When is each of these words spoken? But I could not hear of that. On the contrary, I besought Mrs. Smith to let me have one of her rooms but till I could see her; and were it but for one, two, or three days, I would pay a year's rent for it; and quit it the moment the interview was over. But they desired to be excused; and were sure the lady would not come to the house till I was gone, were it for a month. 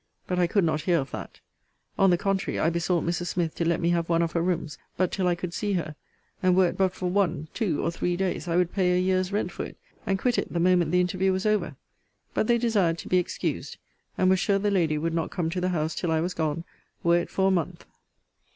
But 0.25 0.39
I 0.39 0.47
could 0.47 0.63
not 0.63 0.81
hear 0.81 0.97
of 0.97 1.11
that. 1.11 1.41
On 1.95 2.09
the 2.09 2.17
contrary, 2.17 2.57
I 2.57 2.71
besought 2.71 3.03
Mrs. 3.03 3.27
Smith 3.27 3.53
to 3.53 3.67
let 3.69 3.79
me 3.79 3.89
have 3.91 4.09
one 4.09 4.23
of 4.23 4.31
her 4.31 4.41
rooms 4.41 4.79
but 4.97 5.11
till 5.11 5.27
I 5.27 5.35
could 5.35 5.53
see 5.53 5.73
her; 5.73 5.95
and 6.41 6.55
were 6.55 6.69
it 6.69 6.75
but 6.75 6.95
for 6.95 7.05
one, 7.07 7.49
two, 7.53 7.85
or 7.85 7.91
three 7.91 8.17
days, 8.17 8.47
I 8.47 8.55
would 8.55 8.73
pay 8.73 8.97
a 8.97 8.99
year's 8.99 9.31
rent 9.31 9.51
for 9.51 9.63
it; 9.63 9.77
and 10.07 10.17
quit 10.17 10.39
it 10.39 10.51
the 10.51 10.59
moment 10.59 10.89
the 10.89 11.01
interview 11.01 11.31
was 11.31 11.45
over. 11.45 11.75
But 12.33 12.47
they 12.47 12.57
desired 12.57 12.97
to 12.97 13.09
be 13.09 13.19
excused; 13.19 13.77
and 14.17 14.27
were 14.27 14.35
sure 14.37 14.57
the 14.57 14.71
lady 14.71 14.97
would 14.97 15.13
not 15.13 15.29
come 15.29 15.51
to 15.51 15.61
the 15.61 15.69
house 15.69 15.93
till 15.93 16.11
I 16.11 16.19
was 16.19 16.33
gone, 16.33 16.63
were 17.03 17.19
it 17.19 17.29
for 17.29 17.49
a 17.49 17.51
month. 17.51 17.85